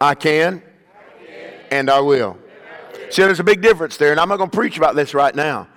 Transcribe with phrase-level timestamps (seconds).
[0.00, 0.62] I can,
[1.70, 2.38] and I will.
[3.10, 5.34] See, there's a big difference there, and I'm not going to preach about this right
[5.34, 5.68] now.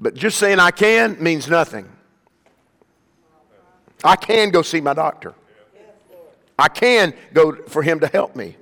[0.00, 1.88] But just saying I can means nothing.
[4.04, 5.34] I can go see my doctor.
[6.58, 8.56] I can go for him to help me.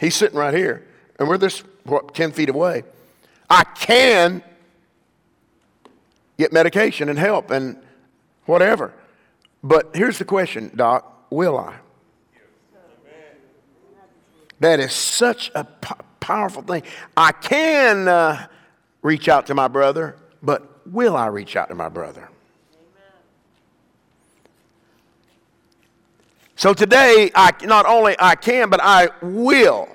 [0.00, 0.86] He's sitting right here,
[1.18, 2.84] and we're this what, 10 feet away.
[3.48, 4.42] I can
[6.38, 7.80] get medication and help and
[8.46, 8.92] whatever.
[9.62, 11.76] But here's the question, Doc will I?
[14.60, 16.82] That is such a po- powerful thing.
[17.16, 18.46] I can uh,
[19.02, 22.28] reach out to my brother, but will I reach out to my brother?
[22.74, 23.12] Amen.
[26.56, 29.88] So today, I not only I can, but I will.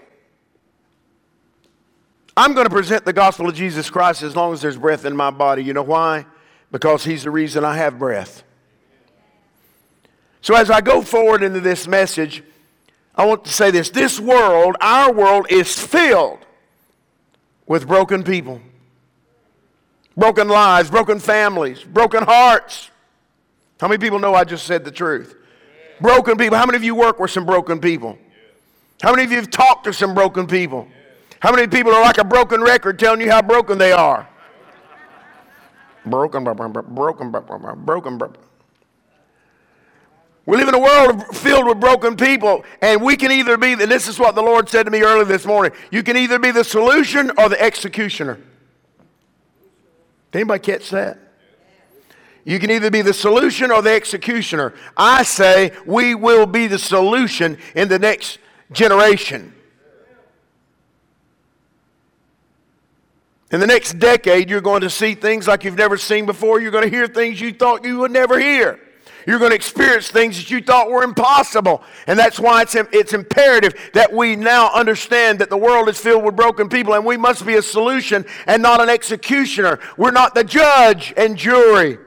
[2.36, 5.16] I'm going to present the gospel of Jesus Christ as long as there's breath in
[5.16, 5.64] my body.
[5.64, 6.26] You know why?
[6.72, 8.44] Because He's the reason I have breath.
[10.42, 12.44] So as I go forward into this message,
[13.16, 13.90] I want to say this.
[13.90, 16.40] This world, our world, is filled
[17.66, 18.62] with broken people,
[20.16, 22.90] broken lives, broken families, broken hearts.
[23.80, 25.36] How many people know I just said the truth?
[26.02, 26.58] Broken people.
[26.58, 28.18] How many of you work with some broken people?
[29.02, 30.88] How many of you have talked to some broken people?
[31.40, 34.28] How many people are like a broken record telling you how broken they are?
[36.06, 38.36] Broken, broken, broken, broken, broken.
[40.46, 43.92] We live in a world filled with broken people, and we can either be, and
[43.92, 46.52] this is what the Lord said to me early this morning you can either be
[46.52, 48.40] the solution or the executioner.
[50.32, 51.18] Did anybody catch that?
[52.44, 54.76] You can either be the solution or the executioner.
[54.96, 58.38] I say we will be the solution in the next
[58.72, 59.52] generation.
[63.52, 66.60] In the next decade, you're going to see things like you've never seen before.
[66.60, 68.80] You're going to hear things you thought you would never hear.
[69.26, 71.84] You're going to experience things that you thought were impossible.
[72.08, 76.24] And that's why it's, it's imperative that we now understand that the world is filled
[76.24, 79.80] with broken people and we must be a solution and not an executioner.
[79.98, 81.98] We're not the judge and jury.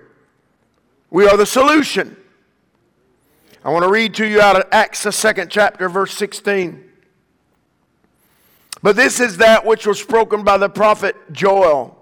[1.10, 2.16] We are the solution.
[3.64, 6.84] I want to read to you out of Acts, the second chapter, verse 16.
[8.82, 11.96] But this is that which was spoken by the prophet Joel.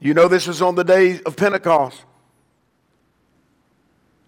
[0.00, 2.04] You know, this is on the day of Pentecost.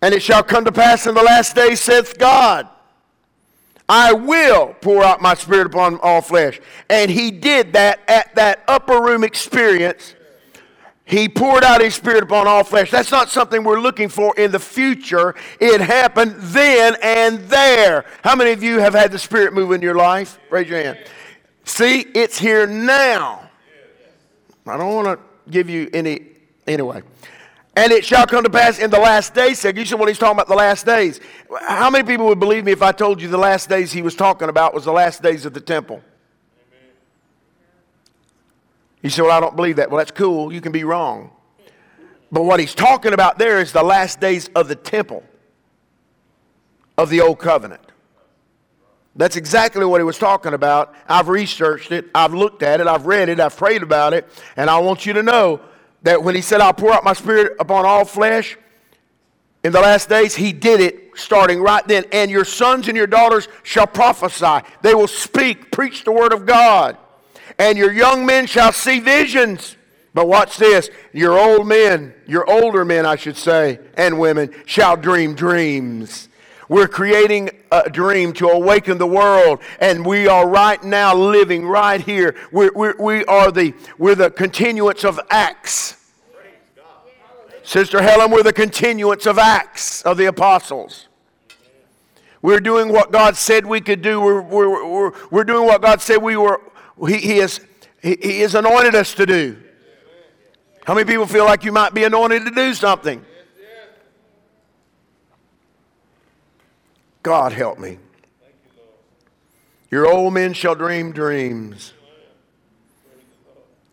[0.02, 2.68] And it shall come to pass in the last days, saith God,
[3.88, 6.60] I will pour out my spirit upon all flesh.
[6.90, 10.16] And he did that at that upper room experience
[11.06, 12.90] he poured out his spirit upon all flesh.
[12.90, 15.36] That's not something we're looking for in the future.
[15.60, 18.04] It happened then and there.
[18.24, 20.40] How many of you have had the spirit move in your life?
[20.50, 20.98] Raise your hand.
[21.64, 23.48] See, it's here now.
[24.66, 26.22] I don't want to give you any,
[26.66, 27.02] anyway.
[27.76, 29.62] And it shall come to pass in the last days.
[29.62, 31.20] You said what he's talking about the last days.
[31.60, 34.14] How many people would believe me if I told you the last days he was
[34.14, 36.02] talking about was the last days of the temple?
[39.02, 39.90] You say, Well, I don't believe that.
[39.90, 40.50] Well, that's cool.
[40.50, 41.30] You can be wrong.
[42.32, 45.22] But what he's talking about there is the last days of the temple
[46.96, 47.82] of the old covenant.
[49.14, 50.94] That's exactly what he was talking about.
[51.08, 54.68] I've researched it, I've looked at it, I've read it, I've prayed about it, and
[54.68, 55.60] I want you to know
[56.02, 58.56] that when he said, I'll pour out my spirit upon all flesh
[59.64, 62.04] in the last days, he did it starting right then.
[62.12, 66.46] And your sons and your daughters shall prophesy, they will speak, preach the word of
[66.46, 66.96] God
[67.58, 69.76] and your young men shall see visions.
[70.14, 74.96] But watch this your old men, your older men, I should say, and women shall
[74.96, 76.28] dream dreams.
[76.68, 82.00] We're creating a dream to awaken the world, and we are right now living right
[82.00, 82.34] here.
[82.52, 85.96] We're, we're, we are the, we're the continuance of Acts.
[87.62, 91.08] Sister Helen, we're the continuance of Acts of the apostles.
[92.40, 94.20] We're doing what God said we could do.
[94.20, 96.60] We're, we're, we're, we're doing what God said we were,
[97.08, 97.60] he, he, has,
[98.00, 99.56] he, he has anointed us to do.
[100.84, 103.24] How many people feel like you might be anointed to do something?
[107.26, 107.98] God help me.
[109.90, 111.92] Your old men shall dream dreams.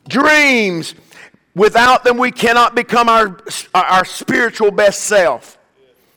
[0.07, 0.94] Dreams.
[1.56, 3.40] Without them, we cannot become our,
[3.74, 5.57] our spiritual best self.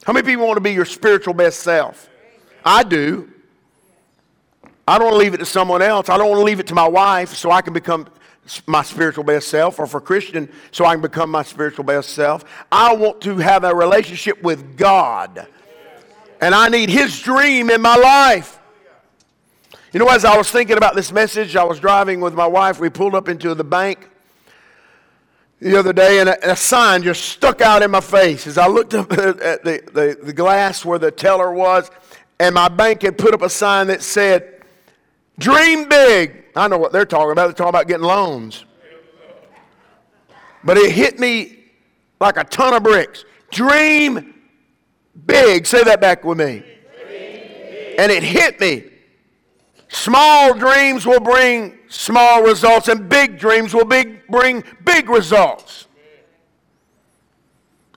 [0.05, 2.07] How many people want to be your spiritual best self?
[2.63, 3.31] I do.
[4.87, 6.11] I don't want to leave it to someone else.
[6.11, 8.09] I don't want to leave it to my wife so I can become
[8.67, 12.45] my spiritual best self, or for Christian so I can become my spiritual best self.
[12.71, 15.49] I want to have a relationship with God.
[16.41, 18.59] And I need His dream in my life.
[19.93, 22.79] You know, as I was thinking about this message, I was driving with my wife.
[22.79, 24.11] We pulled up into the bank
[25.61, 28.67] the other day, and a, a sign just stuck out in my face as I
[28.67, 31.91] looked up at the, the, the glass where the teller was,
[32.39, 34.57] and my bank had put up a sign that said,
[35.39, 36.45] Dream big.
[36.55, 37.47] I know what they're talking about.
[37.47, 38.65] They're talking about getting loans.
[40.65, 41.59] But it hit me
[42.21, 43.25] like a ton of bricks.
[43.51, 44.35] Dream
[45.25, 45.67] big.
[45.67, 46.63] Say that back with me.
[47.99, 48.85] And it hit me.
[49.89, 55.87] Small dreams will bring small results, and big dreams will big, bring big results.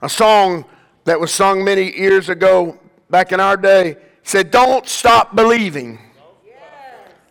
[0.02, 0.64] A song
[1.04, 2.78] that was sung many years ago,
[3.10, 5.98] back in our day, said, Don't stop believing.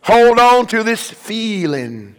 [0.02, 2.16] Hold on to this feeling.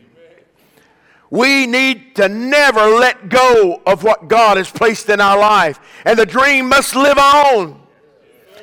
[1.31, 5.79] We need to never let go of what God has placed in our life.
[6.05, 7.81] And the dream must live on.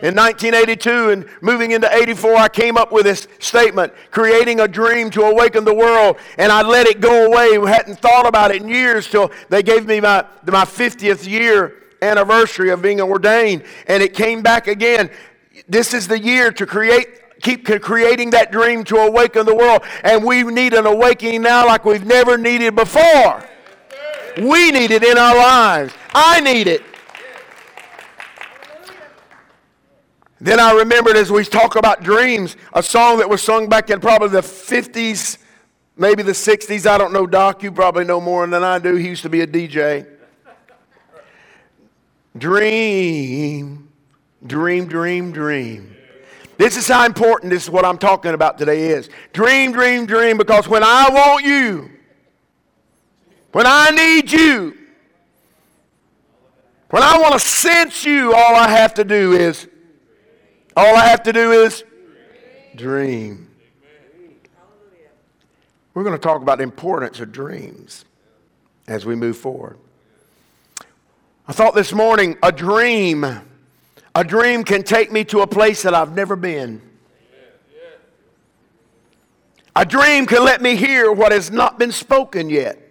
[0.03, 5.09] In 1982 and moving into 84, I came up with this statement creating a dream
[5.11, 6.17] to awaken the world.
[6.37, 7.57] And I let it go away.
[7.57, 11.83] We hadn't thought about it in years till they gave me my, my 50th year
[12.01, 13.63] anniversary of being ordained.
[13.87, 15.09] And it came back again.
[15.67, 17.07] This is the year to create
[17.41, 19.83] keep creating that dream to awaken the world.
[20.03, 23.43] And we need an awakening now like we've never needed before.
[24.37, 25.93] We need it in our lives.
[26.13, 26.83] I need it.
[30.39, 33.99] Then I remembered as we talk about dreams, a song that was sung back in
[33.99, 35.39] probably the 50s,
[35.95, 36.85] maybe the 60s.
[36.85, 37.63] I don't know, Doc.
[37.63, 38.95] You probably know more than I do.
[38.95, 40.05] He used to be a DJ.
[42.37, 43.89] Dream,
[44.45, 45.96] dream, dream, dream.
[46.57, 49.09] This is how important this is what I'm talking about today is.
[49.31, 51.91] Dream, dream, dream, because when I want you,
[53.51, 54.75] when I need you,
[56.89, 59.67] when I want to sense you, all I have to do is,
[60.75, 61.83] all I have to do is
[62.75, 63.49] dream.
[65.93, 68.05] We're going to talk about the importance of dreams
[68.87, 69.77] as we move forward.
[71.47, 73.25] I thought this morning a dream
[74.17, 76.81] a dream can take me to a place that I've never been.
[79.75, 82.81] A dream can let me hear what has not been spoken yet.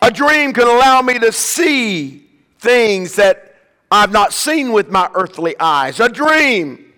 [0.00, 2.24] A dream can allow me to see
[2.60, 3.56] things that
[3.90, 5.98] I've not seen with my earthly eyes.
[5.98, 6.92] A dream.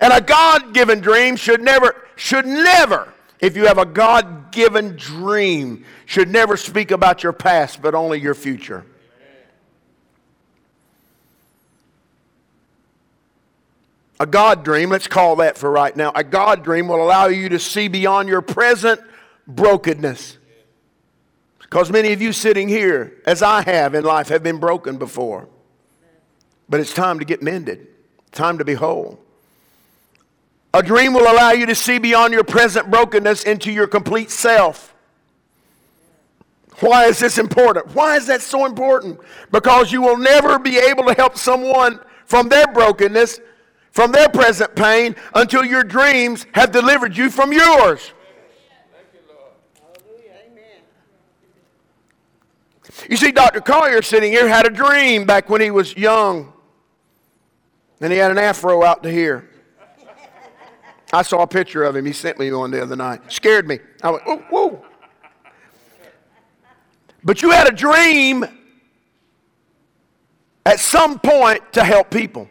[0.00, 4.96] And a God given dream should never, should never, if you have a God given
[4.96, 8.86] dream, should never speak about your past, but only your future.
[14.22, 16.12] A God dream, let's call that for right now.
[16.14, 19.00] A God dream will allow you to see beyond your present
[19.48, 20.38] brokenness.
[21.58, 25.48] Because many of you sitting here, as I have in life, have been broken before.
[26.68, 27.88] But it's time to get mended,
[28.30, 29.18] time to be whole.
[30.72, 34.94] A dream will allow you to see beyond your present brokenness into your complete self.
[36.78, 37.92] Why is this important?
[37.92, 39.18] Why is that so important?
[39.50, 43.40] Because you will never be able to help someone from their brokenness
[43.92, 48.12] from their present pain until your dreams have delivered you from yours.
[53.08, 53.60] You see, Dr.
[53.60, 56.52] Collier sitting here had a dream back when he was young.
[58.00, 59.48] And he had an afro out to here.
[61.12, 62.06] I saw a picture of him.
[62.06, 63.30] He sent me one the other night.
[63.30, 63.78] Scared me.
[64.02, 64.84] I went, oh, whoa.
[67.22, 68.44] But you had a dream
[70.64, 72.48] at some point to help people.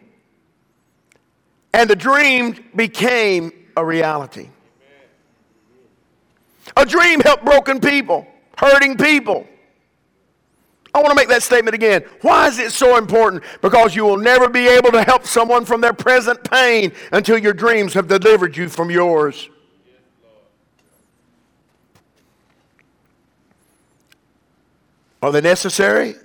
[1.74, 4.48] And the dream became a reality.
[6.76, 9.46] A dream helped broken people, hurting people.
[10.94, 12.04] I want to make that statement again.
[12.20, 13.44] Why is it so important?
[13.62, 17.54] Because you will never be able to help someone from their present pain until your
[17.54, 19.48] dreams have delivered you from yours.
[25.22, 26.16] Are they necessary?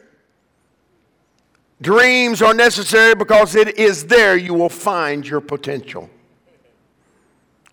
[1.81, 6.09] Dreams are necessary because it is there you will find your potential.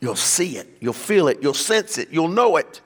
[0.00, 2.82] You'll see it, you'll feel it, you'll sense it, you'll know it.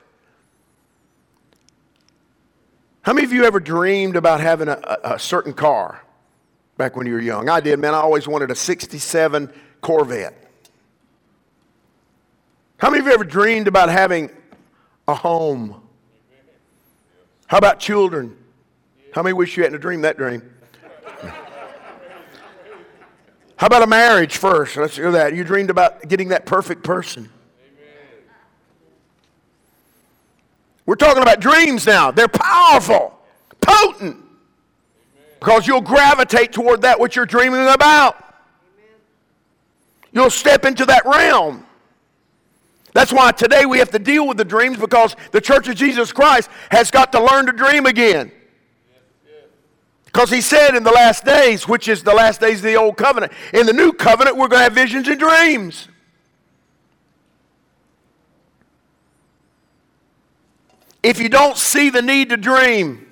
[3.01, 6.01] How many of you ever dreamed about having a, a, certain car
[6.77, 7.49] back when you were young?
[7.49, 7.93] I did, man.
[7.93, 10.35] I always wanted a 67 Corvette.
[12.77, 14.29] How many of you ever dreamed about having
[15.07, 15.81] a home?
[17.47, 18.37] How about children?
[19.13, 20.43] How many wish you hadn't dreamed that dream?
[23.59, 24.77] How about a marriage first?
[24.77, 25.35] Let's do that.
[25.35, 27.29] You dreamed about getting that perfect person.
[30.85, 32.09] We're talking about dreams now.
[32.09, 33.19] They're powerful,
[33.61, 34.17] potent,
[35.39, 38.15] because you'll gravitate toward that which you're dreaming about.
[40.11, 41.65] You'll step into that realm.
[42.93, 46.11] That's why today we have to deal with the dreams because the Church of Jesus
[46.11, 48.31] Christ has got to learn to dream again.
[50.11, 52.97] Because he said in the last days, which is the last days of the old
[52.97, 55.87] covenant, in the new covenant, we're going to have visions and dreams.
[61.03, 63.05] If you don't see the need to dream,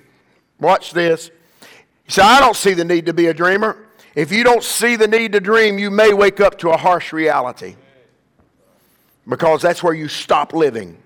[0.58, 1.30] watch this.
[1.62, 3.86] You say, I don't see the need to be a dreamer.
[4.16, 7.12] If you don't see the need to dream, you may wake up to a harsh
[7.12, 7.76] reality
[9.28, 11.00] because that's where you stop living,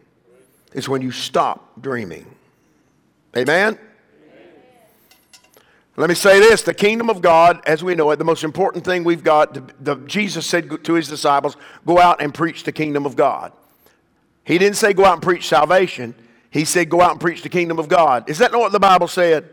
[0.73, 2.35] It's when you stop dreaming.
[3.37, 3.79] Amen?
[5.97, 8.85] Let me say this the kingdom of God, as we know it, the most important
[8.85, 11.57] thing we've got, the, the, Jesus said to his disciples,
[11.87, 13.53] go out and preach the kingdom of God.
[14.45, 16.15] He didn't say go out and preach salvation,
[16.51, 18.29] he said go out and preach the kingdom of God.
[18.29, 19.49] Is that not what the Bible said?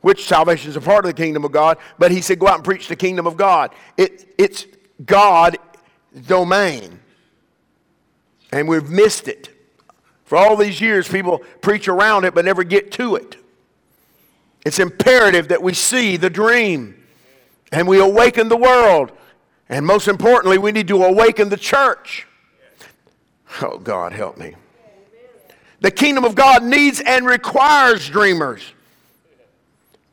[0.00, 2.56] Which salvation is a part of the kingdom of God, but he said go out
[2.56, 3.74] and preach the kingdom of God.
[3.96, 4.66] It, it's
[5.04, 5.56] God's
[6.26, 7.00] domain.
[8.52, 9.50] And we've missed it.
[10.24, 13.36] For all these years, people preach around it but never get to it.
[14.64, 17.02] It's imperative that we see the dream
[17.70, 19.12] and we awaken the world.
[19.68, 22.26] And most importantly, we need to awaken the church.
[23.62, 24.54] Oh, God, help me.
[25.80, 28.62] The kingdom of God needs and requires dreamers.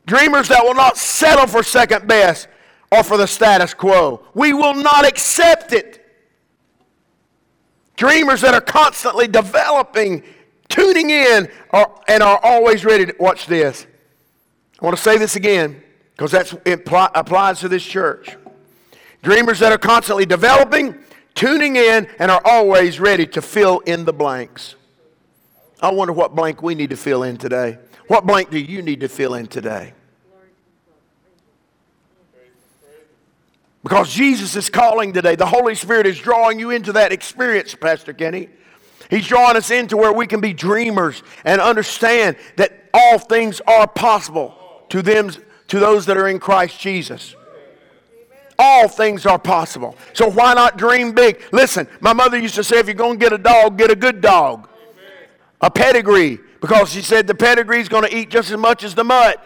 [0.06, 2.48] Dreamers that will not settle for second best
[2.90, 4.22] or for the status quo.
[4.34, 6.04] We will not accept it.
[7.96, 10.24] Dreamers that are constantly developing,
[10.68, 13.86] tuning in, are, and are always ready to watch this.
[14.82, 15.80] I want to say this again
[16.16, 16.52] because that
[17.14, 18.36] applies to this church.
[19.22, 20.96] Dreamers that are constantly developing,
[21.36, 24.74] tuning in, and are always ready to fill in the blanks.
[25.80, 27.78] I wonder what blank we need to fill in today.
[28.08, 29.94] What blank do you need to fill in today?
[33.84, 35.36] Because Jesus is calling today.
[35.36, 38.48] The Holy Spirit is drawing you into that experience, Pastor Kenny.
[39.10, 43.86] He's drawing us into where we can be dreamers and understand that all things are
[43.86, 44.58] possible
[44.92, 45.30] to them
[45.68, 47.34] to those that are in Christ Jesus.
[48.58, 49.96] All things are possible.
[50.12, 51.42] So why not dream big?
[51.50, 53.96] Listen, my mother used to say if you're going to get a dog, get a
[53.96, 54.68] good dog.
[55.62, 58.94] A pedigree because she said the pedigree is going to eat just as much as
[58.94, 59.42] the mutt.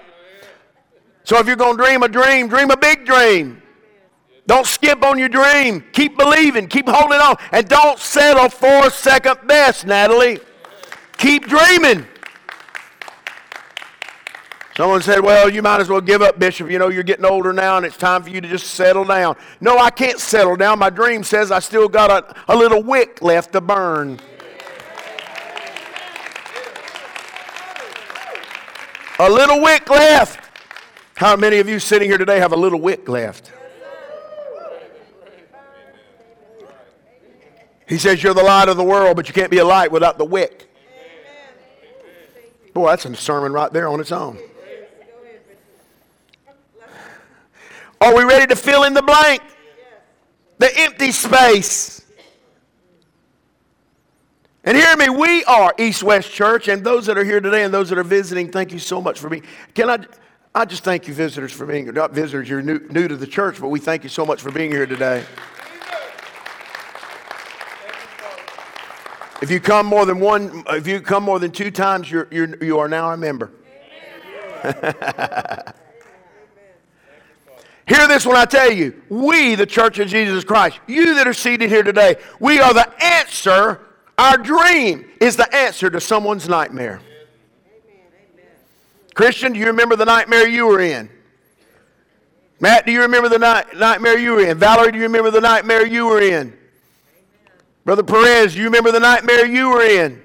[1.22, 3.62] So if you're going to dream a dream, dream a big dream.
[4.48, 5.84] Don't skip on your dream.
[5.92, 6.66] Keep believing.
[6.66, 7.36] Keep holding on.
[7.52, 10.40] And don't settle for second best, Natalie.
[11.18, 12.04] Keep dreaming.
[14.76, 16.70] Someone said, Well, you might as well give up, Bishop.
[16.70, 19.36] You know, you're getting older now and it's time for you to just settle down.
[19.58, 20.78] No, I can't settle down.
[20.78, 24.20] My dream says I still got a, a little wick left to burn.
[29.18, 30.46] A little wick left.
[31.14, 33.50] How many of you sitting here today have a little wick left?
[37.88, 40.18] He says, You're the light of the world, but you can't be a light without
[40.18, 40.70] the wick.
[42.74, 44.38] Boy, that's a sermon right there on its own.
[48.00, 49.42] Are we ready to fill in the blank?
[50.58, 52.04] The empty space.
[54.64, 57.72] And hear me, we are East West Church, and those that are here today and
[57.72, 59.44] those that are visiting, thank you so much for being.
[59.74, 59.98] Can I?
[60.54, 61.92] I just thank you, visitors, for being here.
[61.92, 64.50] Not visitors, you're new, new to the church, but we thank you so much for
[64.50, 65.22] being here today.
[69.42, 72.56] If you come more than one, if you come more than two times, you're, you're
[72.64, 73.52] you are now a member.
[77.86, 79.00] Hear this when I tell you.
[79.08, 82.92] We, the Church of Jesus Christ, you that are seated here today, we are the
[83.02, 83.80] answer.
[84.18, 87.00] Our dream is the answer to someone's nightmare.
[89.14, 91.08] Christian, do you remember the nightmare you were in?
[92.58, 94.58] Matt, do you remember the night, nightmare you were in?
[94.58, 96.56] Valerie, do you remember the nightmare you were in?
[97.84, 100.22] Brother Perez, do you remember the nightmare you were in?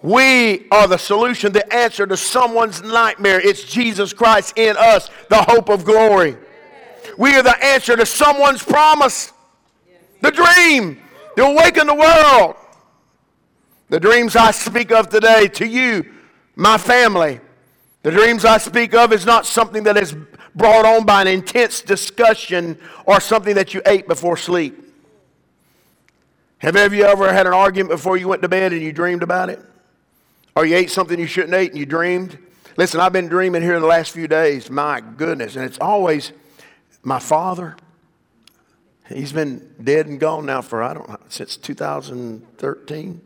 [0.00, 3.40] We are the solution, the answer to someone's nightmare.
[3.40, 6.36] It's Jesus Christ in us, the hope of glory.
[7.16, 9.32] We are the answer to someone's promise,
[10.20, 11.00] the dream,
[11.36, 12.54] to awaken the world.
[13.88, 16.04] The dreams I speak of today to you,
[16.54, 17.40] my family,
[18.02, 20.14] the dreams I speak of is not something that is
[20.54, 24.84] brought on by an intense discussion or something that you ate before sleep.
[26.58, 29.22] Have ever you ever had an argument before you went to bed and you dreamed
[29.22, 29.60] about it?
[30.58, 32.36] Or you ate something you shouldn't eat and you dreamed.
[32.76, 34.68] Listen, I've been dreaming here in the last few days.
[34.68, 35.54] My goodness.
[35.54, 36.32] And it's always
[37.04, 37.76] my father.
[39.08, 43.20] He's been dead and gone now for, I don't know, since 2013.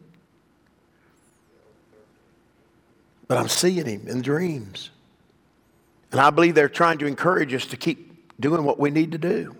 [3.28, 4.90] But I'm seeing him in dreams.
[6.10, 9.18] And I believe they're trying to encourage us to keep doing what we need to
[9.18, 9.56] do.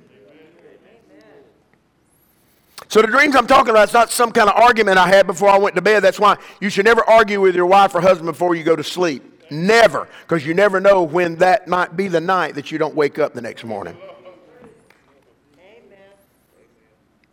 [2.93, 5.49] So the dreams I'm talking about, it's not some kind of argument I had before
[5.49, 6.01] I went to bed.
[6.01, 8.85] That's why you should never argue with your wife or husband before you go to
[8.85, 9.51] sleep.
[9.51, 10.07] Never.
[10.21, 13.33] Because you never know when that might be the night that you don't wake up
[13.33, 13.97] the next morning.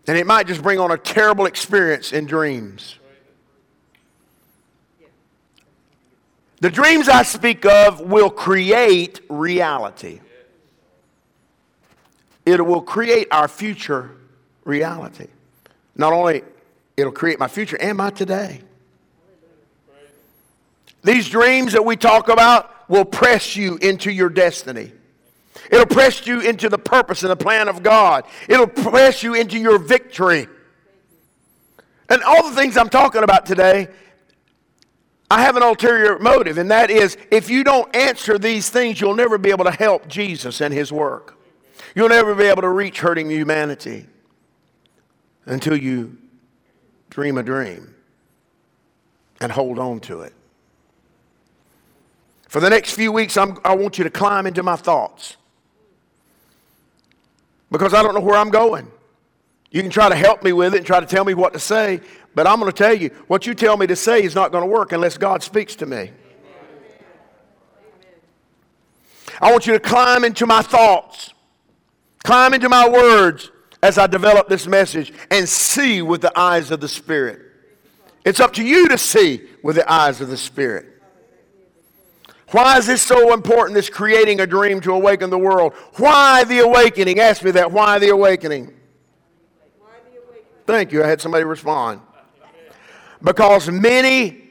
[0.08, 2.98] And it might just bring on a terrible experience in dreams.
[6.62, 10.22] The dreams I speak of will create reality.
[12.46, 14.12] It will create our future
[14.64, 15.28] reality.
[16.00, 16.44] Not only
[16.96, 18.62] it'll create my future and my today.
[21.04, 24.94] These dreams that we talk about will press you into your destiny.
[25.70, 28.24] It'll press you into the purpose and the plan of God.
[28.48, 30.48] It'll press you into your victory.
[32.08, 33.90] And all the things I'm talking about today,
[35.30, 39.16] I have an ulterior motive, and that is if you don't answer these things, you'll
[39.16, 41.38] never be able to help Jesus and his work.
[41.94, 44.06] You'll never be able to reach hurting humanity
[45.50, 46.16] until you
[47.10, 47.96] dream a dream
[49.42, 50.34] and hold on to it.
[52.48, 55.38] For the next few weeks, I'm, i want you to climb into my thoughts
[57.72, 58.92] because I don't know where I'm going.
[59.72, 61.60] You can try to help me with it and try to tell me what to
[61.60, 62.02] say,
[62.34, 64.64] but I'm going to tell you what you tell me to say is not going
[64.64, 66.12] to work unless God speaks to me.
[69.42, 71.34] I want you to climb into my thoughts,
[72.24, 73.52] climb into my words
[73.82, 77.42] as I develop this message and see with the eyes of the Spirit.
[78.26, 80.86] It's up to you to see with the eyes of the Spirit.
[82.52, 85.74] Why is this so important, this creating a dream to awaken the world?
[85.98, 87.20] Why the awakening?
[87.20, 87.72] Ask me that.
[87.72, 88.74] Why the awakening?
[90.66, 91.04] Thank you.
[91.04, 92.02] I had somebody respond.
[93.22, 94.50] Because many,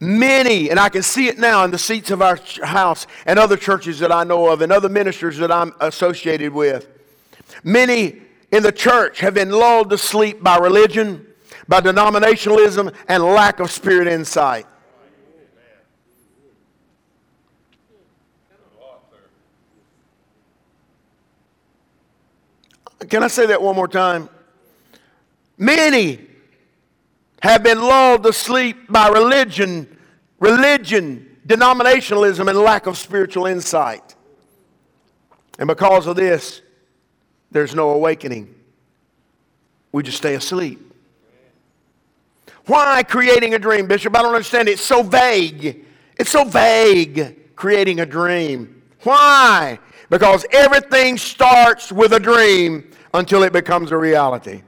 [0.00, 3.56] many, and I can see it now in the seats of our house and other
[3.56, 6.88] churches that I know of and other ministers that I'm associated with,
[7.62, 8.20] many
[8.52, 11.26] in the church have been lulled to sleep by religion,
[11.68, 14.66] by denominationalism, and lack of spirit insight.
[23.08, 24.28] Can I say that one more time?
[25.58, 26.26] Many
[27.42, 29.98] have been lulled to sleep by religion,
[30.40, 34.14] religion, denominationalism, and lack of spiritual insight.
[35.58, 36.62] And because of this,
[37.54, 38.52] there's no awakening.
[39.92, 40.92] We just stay asleep.
[42.66, 44.16] Why creating a dream, Bishop?
[44.16, 44.68] I don't understand.
[44.68, 45.86] It's so vague.
[46.18, 48.82] It's so vague, creating a dream.
[49.04, 49.78] Why?
[50.10, 54.62] Because everything starts with a dream until it becomes a reality.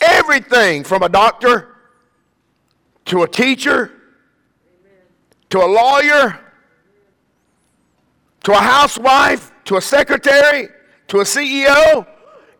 [0.00, 1.76] Everything from a doctor
[3.04, 3.92] to a teacher
[5.50, 6.40] to a lawyer
[8.42, 10.68] to a housewife to a secretary
[11.08, 12.06] to a CEO,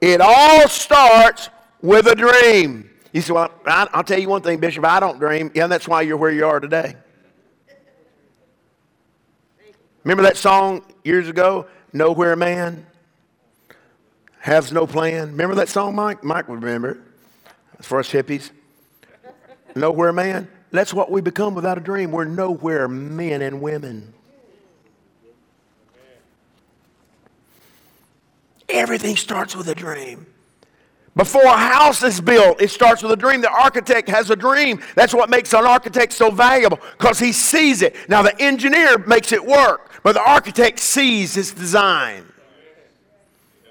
[0.00, 2.90] it all starts with a dream.
[3.12, 5.50] You say, Well, I'll tell you one thing, Bishop, I don't dream.
[5.54, 6.96] Yeah, that's why you're where you are today.
[10.02, 12.86] Remember that song years ago, Nowhere Man?
[14.40, 15.30] Has no plan.
[15.30, 16.22] Remember that song, Mike?
[16.22, 16.98] Mike would remember it.
[17.78, 18.50] As for us hippies.
[19.74, 20.48] Nowhere man.
[20.70, 22.10] That's what we become without a dream.
[22.12, 24.12] We're nowhere men and women.
[28.74, 30.26] Everything starts with a dream.
[31.14, 33.40] Before a house is built, it starts with a dream.
[33.40, 34.82] The architect has a dream.
[34.96, 37.94] That's what makes an architect so valuable because he sees it.
[38.08, 42.24] Now, the engineer makes it work, but the architect sees his design.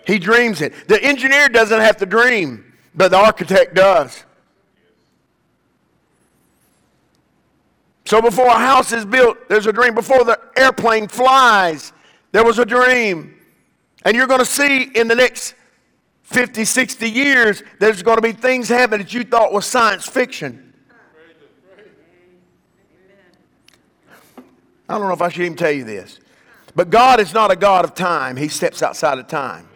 [0.07, 0.87] He dreams it.
[0.87, 4.23] The engineer doesn't have to dream, but the architect does.
[8.05, 9.95] So before a house is built, there's a dream.
[9.95, 11.91] Before the airplane flies,
[12.31, 13.32] there was a dream.
[14.05, 15.55] And you're going to see in the next
[16.23, 20.73] 50, 60 years, there's going to be things happen that you thought was science fiction.
[24.89, 26.19] I don't know if I should even tell you this.
[26.75, 29.67] But God is not a God of time, He steps outside of time.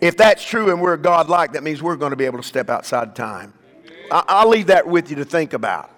[0.00, 2.44] If that's true and we're God like, that means we're going to be able to
[2.44, 3.54] step outside of time.
[4.10, 5.90] I'll leave that with you to think about.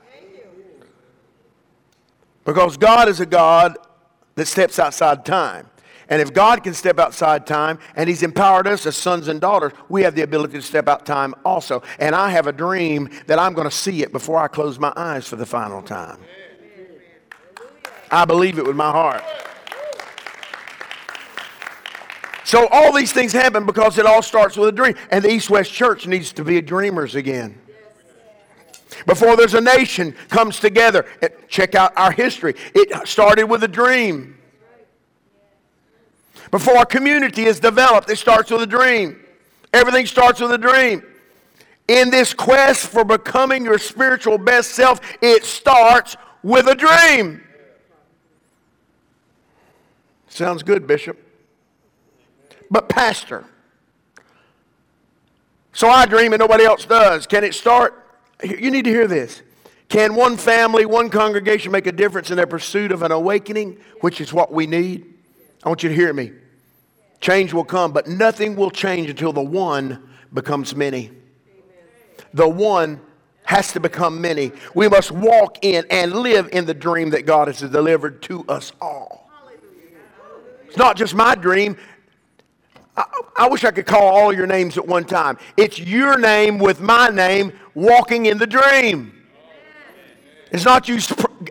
[2.45, 3.79] Because God is a God
[4.35, 5.67] that steps outside time.
[6.15, 9.73] And if God can step outside time and He's empowered us as sons and daughters,
[9.89, 11.83] we have the ability to step out time also.
[11.99, 14.93] And I have a dream that I'm going to see it before I close my
[14.95, 16.21] eyes for the final time.
[18.13, 19.25] I believe it with my heart.
[22.45, 24.95] So all these things happen because it all starts with a dream.
[25.11, 27.61] And the East West Church needs to be dreamers again.
[29.05, 31.07] Before there's a nation comes together,
[31.49, 32.55] check out our history.
[32.73, 34.39] It started with a dream.
[36.51, 39.21] Before a community is developed, it starts with a dream.
[39.73, 41.03] Everything starts with a dream.
[41.89, 47.43] In this quest for becoming your spiritual best self, it starts with a dream.
[50.29, 51.19] Sounds good, Bishop
[52.75, 53.45] but pastor.
[55.73, 57.27] So I dream and nobody else does.
[57.27, 58.05] Can it start?
[58.43, 59.43] You need to hear this.
[59.89, 64.21] Can one family, one congregation make a difference in their pursuit of an awakening, which
[64.21, 65.14] is what we need?
[65.65, 66.33] I want you to hear me.
[67.21, 71.11] Change will come, but nothing will change until the one becomes many.
[72.35, 73.01] The one
[73.45, 74.53] has to become many.
[74.75, 78.73] We must walk in and live in the dream that God has delivered to us
[78.81, 79.31] all.
[80.67, 81.77] It's not just my dream.
[82.97, 83.05] I,
[83.37, 85.39] I, wish I could call all your names at one time.
[85.57, 89.13] It's your name with my name walking in the dream.
[90.51, 90.99] It's not you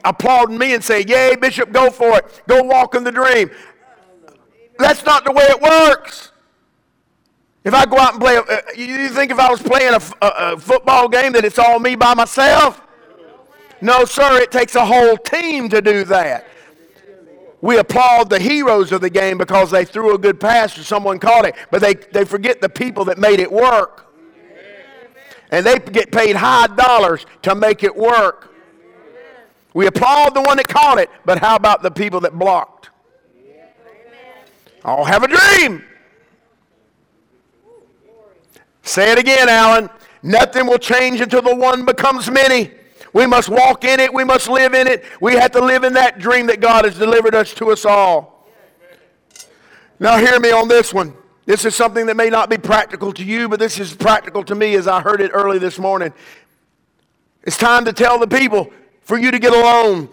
[0.05, 2.41] applauding me and say, Yay, Bishop, go for it.
[2.47, 3.51] Go walk in the dream.
[4.79, 6.31] That's not the way it works.
[7.63, 11.07] If I go out and play, uh, you think if I was playing a, football
[11.07, 12.81] game that it's all me by myself?
[13.81, 16.47] No, sir, it takes a whole team to do that.
[17.61, 21.19] We applaud the heroes of the game because they threw a good pass or someone
[21.19, 24.13] caught it, but they, they forget the people that made it work.
[25.51, 28.53] And they get paid high dollars to make it work.
[29.73, 32.89] We applaud the one that caught it, but how about the people that blocked?
[34.83, 35.83] I'll have a dream.
[38.83, 39.89] Say it again, Alan.
[40.21, 42.71] Nothing will change until the one becomes many.
[43.13, 44.13] We must walk in it.
[44.13, 45.05] We must live in it.
[45.21, 48.47] We have to live in that dream that God has delivered us to us all.
[49.99, 51.13] Now, hear me on this one.
[51.45, 54.55] This is something that may not be practical to you, but this is practical to
[54.55, 56.13] me as I heard it early this morning.
[57.43, 60.09] It's time to tell the people for you to get alone.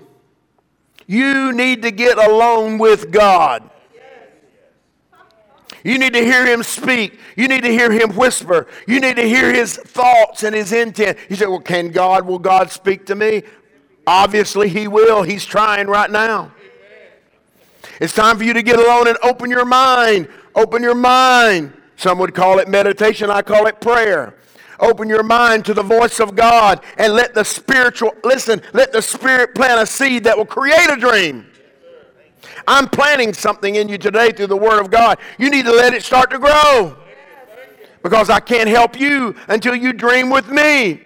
[1.06, 3.68] You need to get alone with God.
[5.84, 7.18] You need to hear him speak.
[7.36, 8.66] You need to hear him whisper.
[8.86, 11.18] You need to hear his thoughts and his intent.
[11.28, 13.42] You say, Well, can God, will God speak to me?
[14.06, 15.22] Obviously, he will.
[15.22, 16.52] He's trying right now.
[18.00, 20.28] It's time for you to get alone and open your mind.
[20.54, 21.72] Open your mind.
[21.96, 24.34] Some would call it meditation, I call it prayer.
[24.80, 29.02] Open your mind to the voice of God and let the spiritual, listen, let the
[29.02, 31.49] Spirit plant a seed that will create a dream.
[32.70, 35.18] I'm planting something in you today through the Word of God.
[35.38, 36.96] You need to let it start to grow.
[38.00, 41.02] Because I can't help you until you dream with me.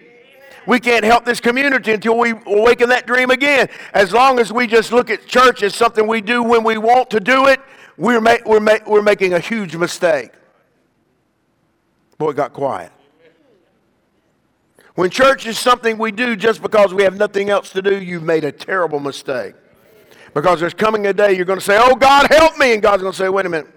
[0.67, 3.67] We can't help this community until we awaken that dream again.
[3.95, 7.09] As long as we just look at church as something we do when we want
[7.09, 7.59] to do it,
[7.97, 10.29] we're, ma- we're, ma- we're making a huge mistake.
[12.19, 12.91] Boy, it got quiet.
[14.93, 18.23] When church is something we do just because we have nothing else to do, you've
[18.23, 19.55] made a terrible mistake.
[20.35, 22.73] Because there's coming a day you're going to say, Oh, God, help me.
[22.73, 23.71] And God's going to say, Wait a minute.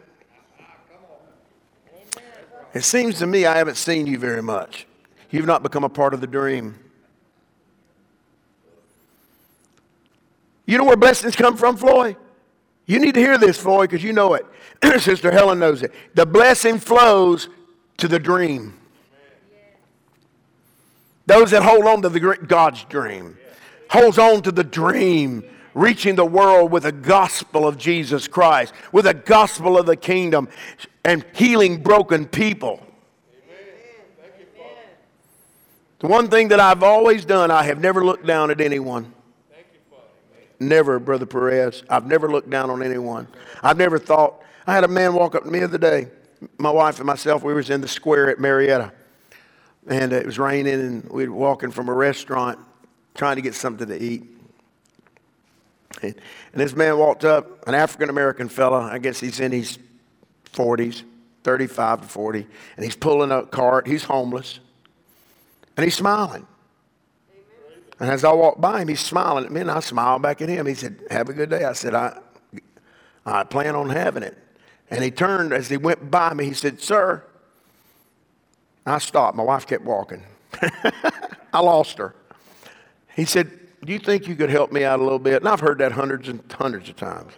[2.75, 4.87] It seems to me I haven't seen you very much.
[5.31, 6.79] You've not become a part of the dream.
[10.67, 12.17] You know where blessings come from, Floyd?
[12.87, 14.45] You need to hear this, Floyd, because you know it.
[15.01, 15.95] Sister Helen knows it.
[16.15, 17.49] The blessing flows
[17.99, 18.75] to the dream.
[21.27, 23.39] Those that hold on to the God's dream,
[23.91, 29.05] holds on to the dream reaching the world with the gospel of Jesus Christ, with
[29.05, 30.49] the gospel of the kingdom,
[31.05, 32.83] and healing broken people.
[36.01, 39.13] The one thing that I've always done, I have never looked down at anyone.
[40.61, 41.83] Never, Brother Perez.
[41.89, 43.29] I've never looked down on anyone.
[43.63, 44.43] I've never thought.
[44.67, 46.09] I had a man walk up to me the other day.
[46.59, 48.93] My wife and myself, we was in the square at Marietta.
[49.89, 52.59] And it was raining, and we were walking from a restaurant
[53.15, 54.38] trying to get something to eat.
[56.03, 56.15] And
[56.55, 59.79] this man walked up, an African American fella, I guess he's in his
[60.53, 61.03] 40s,
[61.45, 63.87] 35 to 40, and he's pulling a cart.
[63.87, 64.61] He's homeless,
[65.77, 66.47] and he's smiling.
[68.01, 70.49] And as I walked by him, he's smiling at me, and I smiled back at
[70.49, 70.67] him.
[70.67, 71.65] He said, Have a good day.
[71.65, 72.19] I said, I,
[73.27, 74.39] I plan on having it.
[74.91, 77.25] And he turned as he went by me, he said, Sir.
[78.87, 79.37] I stopped.
[79.37, 80.23] My wife kept walking.
[81.53, 82.15] I lost her.
[83.15, 83.51] He said,
[83.89, 85.37] do you think you could help me out a little bit?
[85.37, 87.33] And I've heard that hundreds and hundreds of times.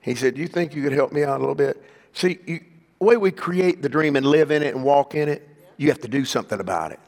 [0.00, 1.84] He said, Do you think you could help me out a little bit?
[2.14, 2.60] See, you,
[2.98, 5.88] the way we create the dream and live in it and walk in it, you
[5.88, 7.00] have to do something about it.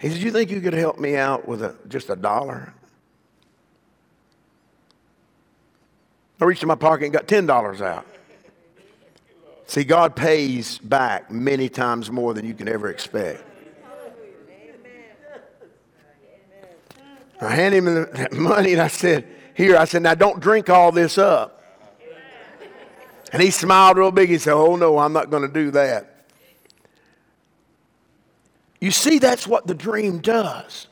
[0.00, 2.72] He said, Do You think you could help me out with a, just a dollar?
[6.40, 8.06] I reached in my pocket and got $10 out.
[9.66, 13.42] See, God pays back many times more than you can ever expect.
[17.40, 20.92] I handed him the money and I said, Here, I said, now don't drink all
[20.92, 21.56] this up.
[23.32, 24.28] And he smiled real big.
[24.28, 26.26] He said, Oh, no, I'm not going to do that.
[28.80, 30.86] You see, that's what the dream does.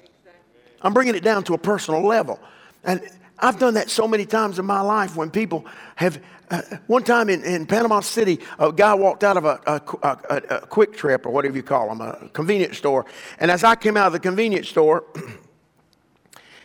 [0.83, 2.41] I'm bringing it down to a personal level.
[2.83, 3.01] And
[3.39, 6.21] I've done that so many times in my life when people have.
[6.51, 10.37] Uh, one time in, in Panama City, a guy walked out of a, a, a,
[10.37, 13.07] a QuikTrip or whatever you call them, a convenience store.
[13.39, 15.05] And as I came out of the convenience store,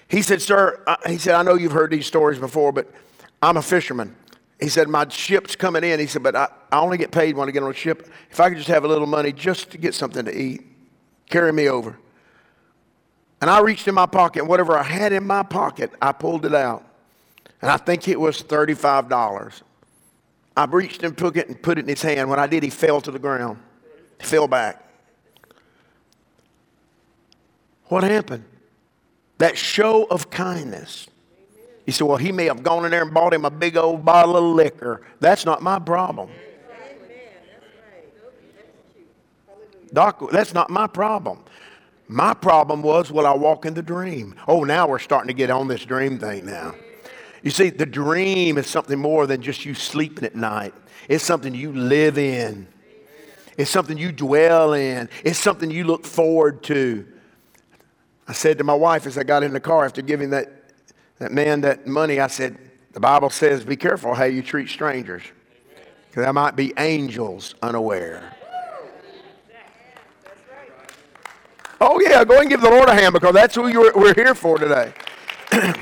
[0.10, 2.92] He said, Sir, he said, I know you've heard these stories before, but
[3.42, 4.16] I'm a fisherman.
[4.60, 6.00] He said, My ship's coming in.
[6.00, 8.12] He said, But I, I only get paid when I get on a ship.
[8.30, 10.62] If I could just have a little money just to get something to eat,
[11.30, 11.98] carry me over.
[13.40, 16.46] And I reached in my pocket, and whatever I had in my pocket, I pulled
[16.46, 16.84] it out.
[17.62, 19.62] And I think it was $35.
[20.58, 22.30] I reached and took it and put it in his hand.
[22.30, 23.60] When I did, he fell to the ground.
[24.20, 24.84] He fell back.
[27.86, 28.44] What happened?
[29.40, 31.08] That show of kindness.
[31.86, 34.06] He said, Well, he may have gone in there and bought him a big old
[34.06, 35.02] bottle of liquor.
[35.20, 36.30] That's not my problem.
[39.92, 41.44] Doc, that's not my problem.
[42.08, 44.36] My problem was, will I walk in the dream?
[44.48, 46.76] Oh, now we're starting to get on this dream thing now.
[47.44, 50.74] You see, the dream is something more than just you sleeping at night.
[51.08, 52.68] It's something you live in.
[53.58, 55.10] It's something you dwell in.
[55.24, 57.08] It's something you look forward to.
[58.30, 60.52] I said to my wife as I got in the car after giving that,
[61.18, 62.60] that man that money, I said,
[62.92, 65.24] the Bible says, be careful how you treat strangers.
[66.08, 68.36] Because there might be angels unaware.
[71.82, 74.60] Oh, yeah, go and give the Lord a hand because that's who we're here for
[74.60, 74.94] today.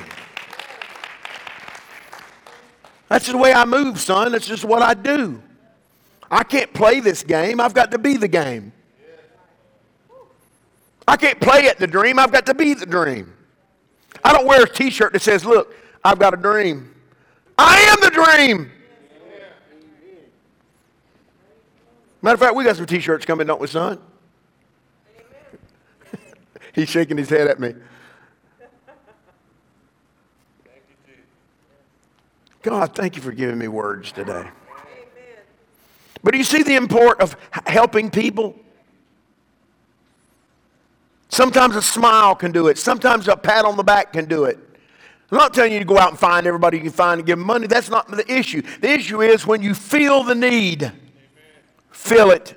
[3.09, 4.33] That's the way I move, son.
[4.33, 5.41] That's just what I do.
[6.29, 7.61] I can't play this game.
[7.61, 8.73] I've got to be the game.
[11.07, 12.19] I can't play at the dream.
[12.19, 13.33] I've got to be the dream.
[14.23, 16.93] I don't wear a t shirt that says, Look, I've got a dream.
[17.57, 18.71] I am the dream.
[22.21, 23.99] Matter of fact, we got some t shirts coming, don't we, son?
[26.73, 27.73] He's shaking his head at me.
[32.63, 34.45] God, thank you for giving me words today.
[36.21, 38.59] But do you see the import of helping people?
[41.29, 42.77] Sometimes a smile can do it.
[42.77, 44.57] Sometimes a pat on the back can do it.
[45.29, 47.37] I'm not telling you to go out and find everybody you can find and give
[47.37, 47.67] them money.
[47.67, 48.61] That's not the issue.
[48.79, 50.91] The issue is when you feel the need,
[51.91, 52.55] feel it.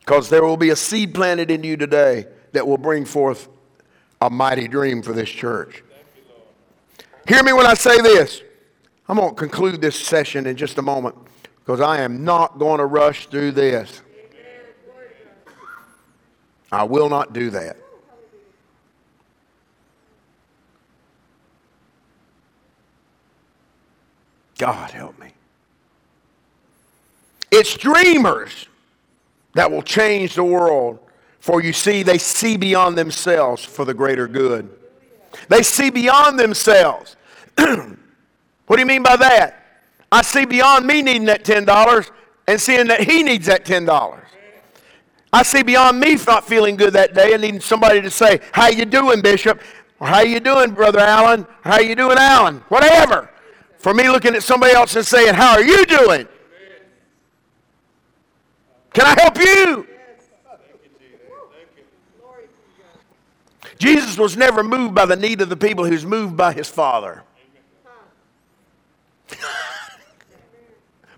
[0.00, 3.48] Because there will be a seed planted in you today that will bring forth
[4.20, 5.84] a mighty dream for this church.
[7.28, 8.42] Hear me when I say this.
[9.08, 11.16] I'm going to conclude this session in just a moment
[11.58, 14.00] because I am not going to rush through this.
[16.72, 17.76] I will not do that.
[24.58, 25.32] God help me.
[27.50, 28.66] It's dreamers
[29.54, 30.98] that will change the world
[31.40, 34.70] for you see, they see beyond themselves for the greater good.
[35.48, 37.16] They see beyond themselves.
[37.56, 39.82] what do you mean by that?
[40.12, 42.10] I see beyond me needing that $10
[42.46, 44.21] and seeing that he needs that $10.
[45.32, 48.68] I see beyond me not feeling good that day and needing somebody to say, how
[48.68, 49.60] you doing, Bishop?
[49.98, 51.46] Or how you doing, Brother Alan?
[51.62, 52.56] How you doing, Alan?
[52.68, 53.30] Whatever.
[53.78, 56.28] For me looking at somebody else and saying, how are you doing?
[58.92, 59.86] Can I help you?
[63.78, 66.68] Jesus was never moved by the need of the people, he was moved by his
[66.68, 67.24] Father.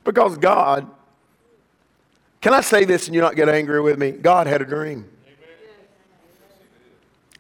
[0.05, 0.89] because God,
[2.45, 4.11] can I say this and you not get angry with me?
[4.11, 5.11] God had a dream.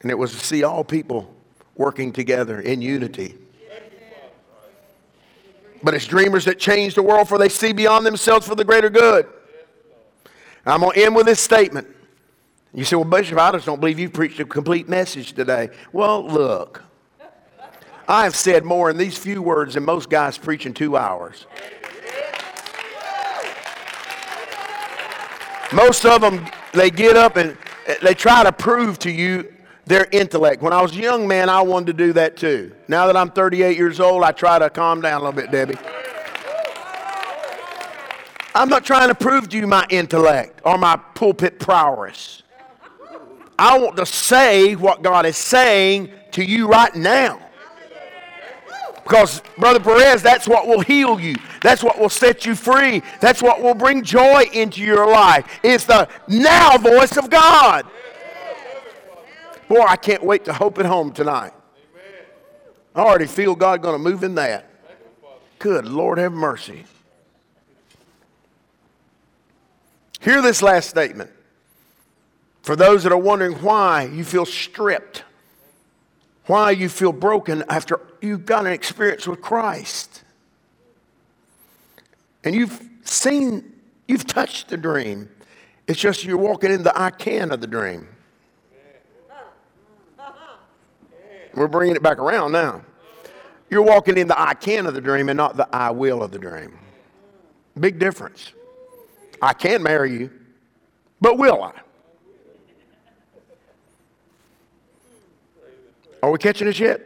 [0.00, 1.30] And it was to see all people
[1.76, 3.34] working together in unity.
[5.82, 8.88] But it's dreamers that change the world for they see beyond themselves for the greater
[8.88, 9.26] good.
[10.64, 11.86] I'm going to end with this statement.
[12.72, 15.68] You say, well, Bishop, I just don't believe you preached a complete message today.
[15.92, 16.82] Well, look,
[18.08, 21.46] I have said more in these few words than most guys preach in two hours.
[25.74, 27.56] Most of them, they get up and
[27.86, 29.52] eh, they try to prove to you
[29.86, 30.62] their intellect.
[30.62, 32.72] When I was a young man, I wanted to do that too.
[32.86, 35.76] Now that I'm 38 years old, I try to calm down a little bit, Debbie.
[38.54, 42.44] I'm not trying to prove to you my intellect or my pulpit prowess.
[43.58, 47.40] I want to say what God is saying to you right now.
[49.04, 51.34] Because, Brother Perez, that's what will heal you.
[51.60, 53.02] That's what will set you free.
[53.20, 55.46] That's what will bring joy into your life.
[55.62, 57.86] It's the now voice of God.
[59.68, 61.52] Boy, I can't wait to hope at home tonight.
[62.94, 64.70] I already feel God going to move in that.
[65.58, 66.84] Good Lord, have mercy.
[70.20, 71.30] Hear this last statement.
[72.62, 75.24] For those that are wondering why you feel stripped,
[76.46, 80.22] why you feel broken after you've got an experience with Christ.
[82.42, 83.72] And you've seen,
[84.06, 85.30] you've touched the dream.
[85.86, 88.08] It's just you're walking in the I can of the dream.
[91.54, 92.82] We're bringing it back around now.
[93.70, 96.30] You're walking in the I can of the dream and not the I will of
[96.32, 96.78] the dream.
[97.78, 98.52] Big difference.
[99.40, 100.30] I can marry you,
[101.20, 101.72] but will I?
[106.24, 107.02] Are we catching this yet?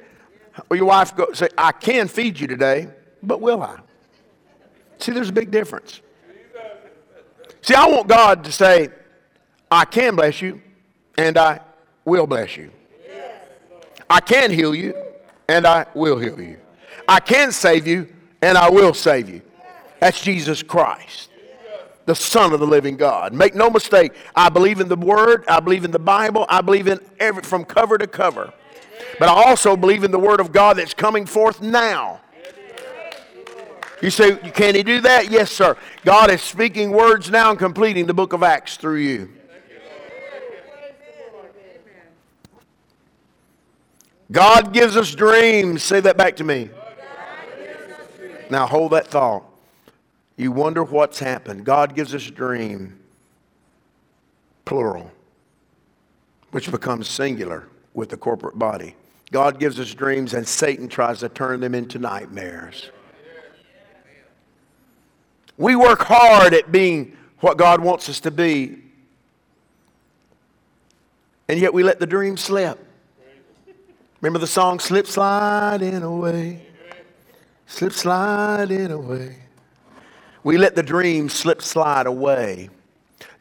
[0.70, 2.88] Or your wife go say, I can feed you today,
[3.20, 3.78] but will I?
[4.98, 6.00] See, there's a big difference.
[7.62, 8.90] See, I want God to say,
[9.70, 10.62] I can bless you,
[11.16, 11.61] and I
[12.04, 12.70] will bless you.
[14.09, 14.94] I can heal you,
[15.48, 16.59] and I will heal you.
[17.09, 18.09] I can save you,
[18.40, 19.42] and I will save you.
[19.98, 21.31] That's Jesus Christ,
[22.07, 23.33] the Son of the living God.
[23.33, 26.87] Make no mistake, I believe in the Word, I believe in the Bible, I believe
[26.87, 28.52] in every, from cover to cover.
[29.18, 32.20] But I also believe in the Word of God that's coming forth now.
[34.00, 35.30] You say, can he do that?
[35.30, 35.76] Yes, sir.
[36.04, 39.30] God is speaking words now and completing the book of Acts through you.
[44.30, 45.82] God gives us dreams.
[45.82, 46.70] Say that back to me.
[48.50, 49.44] Now hold that thought.
[50.37, 51.64] You wonder what's happened.
[51.64, 53.00] God gives us a dream,
[54.64, 55.11] plural,
[56.52, 57.66] which becomes singular
[57.98, 58.94] with the corporate body.
[59.32, 62.90] God gives us dreams, and Satan tries to turn them into nightmares.
[65.56, 68.78] We work hard at being what God wants us to be,
[71.48, 72.78] and yet we let the dream slip.
[74.20, 76.62] Remember the song, Slip Sliding Away?
[77.66, 79.38] Slip Sliding Away.
[80.44, 82.70] We let the dream slip slide away,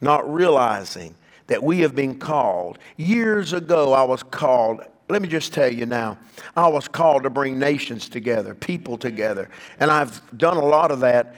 [0.01, 1.13] not realizing
[1.47, 2.77] that we have been called.
[2.97, 4.81] Years ago, I was called.
[5.09, 6.17] Let me just tell you now,
[6.55, 9.49] I was called to bring nations together, people together.
[9.79, 11.35] And I've done a lot of that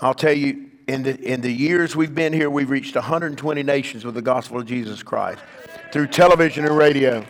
[0.00, 4.04] I'll tell you, in the, in the years we've been here, we've reached 120 nations
[4.04, 5.42] with the gospel of Jesus Christ
[5.90, 7.24] through television and radio.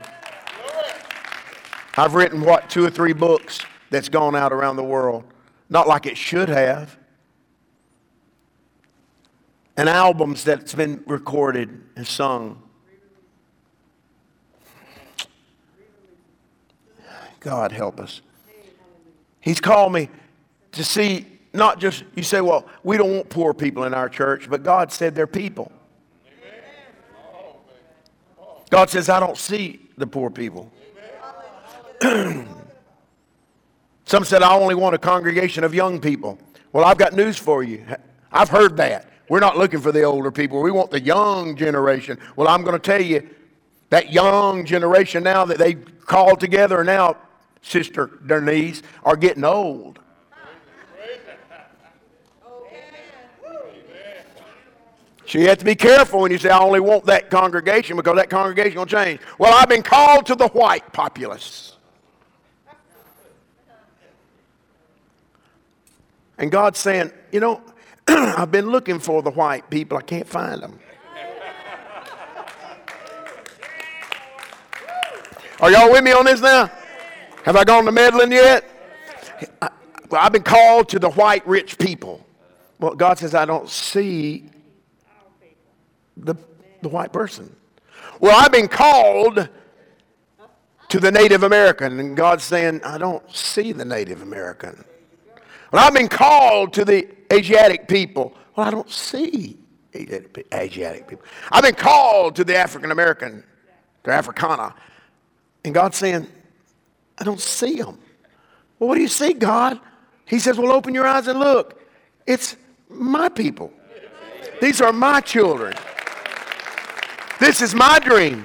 [1.97, 5.25] I've written, what, two or three books that's gone out around the world.
[5.71, 6.99] Not like it should have.
[9.77, 12.63] And albums that's been recorded and sung.
[17.41, 18.23] God help us.
[19.41, 20.09] He's called me
[20.73, 24.49] to see not just, you say, well, we don't want poor people in our church,
[24.51, 25.71] but God said they're people.
[28.69, 30.71] God says, I don't see the poor people.
[34.05, 36.39] Some said, I only want a congregation of young people.
[36.73, 37.85] Well, I've got news for you.
[38.31, 39.09] I've heard that.
[39.29, 40.63] We're not looking for the older people.
[40.63, 42.19] We want the young generation.
[42.37, 43.29] Well, I'm going to tell you,
[43.91, 47.17] that young generation now that they called together now,
[47.63, 50.01] Sister Denise, are getting old.
[55.27, 58.15] So you have to be careful when you say, I only want that congregation because
[58.15, 59.21] that congregation will change.
[59.39, 61.77] Well, I've been called to the white populace.
[66.39, 67.61] And God's saying, you know,
[68.09, 69.99] I've been looking for the white people.
[69.99, 70.79] I can't find them.
[75.59, 76.71] Are y'all with me on this now?
[77.45, 78.65] Have I gone to meddling yet?
[79.63, 79.71] I,
[80.13, 82.25] I've been called to the white rich people.
[82.79, 84.51] Well, God says, I don't see
[86.17, 86.35] the,
[86.83, 87.55] the white person.
[88.21, 89.49] Well, I've been called
[90.89, 94.85] to the Native American, and God's saying, I don't see the Native American.
[95.73, 98.35] Well, I've been called to the Asiatic people.
[98.55, 99.59] Well, I don't see
[99.95, 101.25] Asiatic people.
[101.51, 103.45] I've been called to the African American,
[104.05, 104.75] to Africana.
[105.65, 106.27] And God's saying,
[107.19, 107.99] I don't see them.
[108.79, 109.81] Well, what do you see, God?
[110.27, 111.81] He says, Well, open your eyes and look.
[112.27, 112.57] It's
[112.89, 113.73] my people.
[114.61, 115.75] These are my children.
[117.39, 118.45] This is my dream.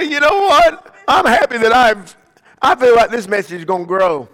[0.02, 0.94] you know what?
[1.08, 2.16] I'm happy that I've,
[2.62, 4.28] I feel like this message is going to grow.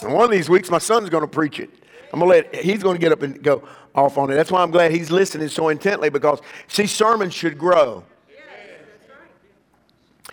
[0.00, 1.70] And one of these weeks, my son's going to preach it.
[2.12, 4.34] I'm going to let, he's going to get up and go off on it.
[4.34, 8.04] That's why I'm glad he's listening so intently because, see, sermons should grow.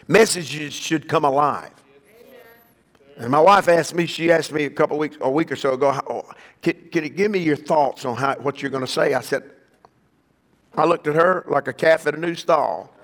[0.08, 1.72] Messages should come alive.
[3.18, 5.74] And my wife asked me, she asked me a couple weeks, a week or so
[5.74, 6.24] ago, oh,
[6.62, 9.14] can, can you give me your thoughts on how, what you're going to say?
[9.14, 9.44] I said,
[10.76, 12.96] I looked at her like a calf at a new stall.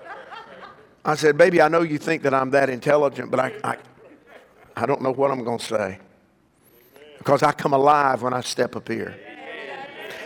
[1.06, 3.76] I said, baby, I know you think that I'm that intelligent, but I, I,
[4.76, 5.98] I don't know what I'm going to say.
[7.18, 9.16] Because I come alive when I step up here.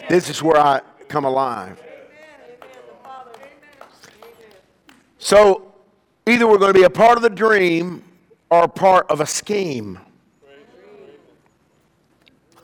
[0.09, 1.81] This is where I come alive.
[5.19, 5.73] So
[6.27, 8.03] either we're going to be a part of the dream
[8.51, 10.01] or part of a scheme.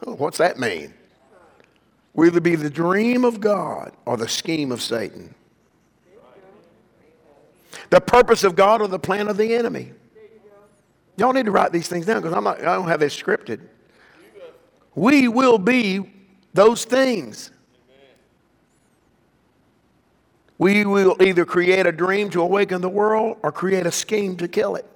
[0.03, 0.95] What's that mean?
[2.15, 5.35] will either be the dream of God or the scheme of Satan.
[7.91, 9.93] The purpose of God or the plan of the enemy.
[11.17, 13.61] Y'all need to write these things down because I don't have this scripted.
[14.95, 16.13] We will be
[16.53, 17.51] those things.
[20.59, 24.49] We will either create a dream to awaken the world or create a scheme to
[24.49, 24.87] kill it.